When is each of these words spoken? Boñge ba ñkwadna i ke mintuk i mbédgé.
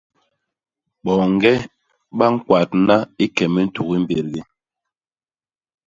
Boñge 1.03 1.53
ba 2.17 2.25
ñkwadna 2.33 2.95
i 3.23 3.25
ke 3.35 3.45
mintuk 3.53 3.89
i 3.97 3.97
mbédgé. 4.03 4.41